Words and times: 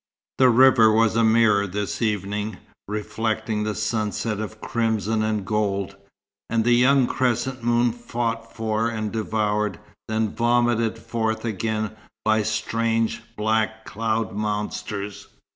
The 0.39 0.49
river 0.49 0.91
was 0.91 1.15
a 1.15 1.23
mirror 1.23 1.67
this 1.67 2.01
evening, 2.01 2.57
reflecting 2.87 3.61
the 3.61 3.75
sunset 3.75 4.39
of 4.39 4.59
crimson 4.59 5.21
and 5.21 5.45
gold, 5.45 5.95
and 6.49 6.63
the 6.65 6.73
young 6.73 7.05
crescent 7.05 7.61
moon 7.63 7.91
fought 7.91 8.51
for 8.51 8.89
and 8.89 9.11
devoured, 9.11 9.77
then 10.07 10.29
vomited 10.33 10.97
forth 10.97 11.45
again 11.45 11.95
by 12.25 12.41
strange 12.41 13.21
black 13.35 13.85
cloud 13.85 14.33
monsters. 14.33 15.27